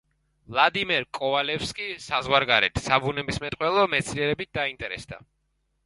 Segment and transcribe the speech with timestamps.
[0.53, 5.27] ვლადიმერ კოვალევსკი საზღვარგარეთ საბუნებისმეტყველო მეცნიერებებით დაინტერესდა.